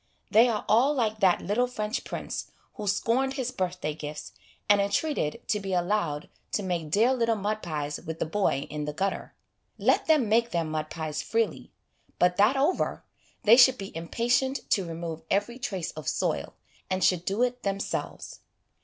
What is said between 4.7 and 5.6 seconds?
entreated to